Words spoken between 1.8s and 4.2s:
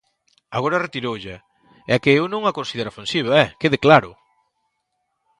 é que eu non a considero ofensiva, ¡eh!, ¡Quede claro!